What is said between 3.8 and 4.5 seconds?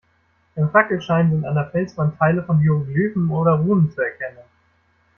zu erkennen.